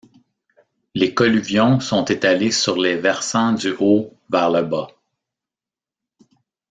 [0.95, 4.87] Les colluvions sont étalées sur les versants du haut vers le bas.